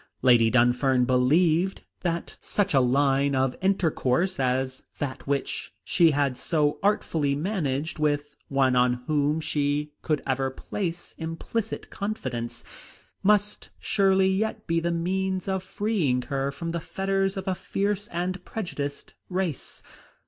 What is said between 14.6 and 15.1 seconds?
be the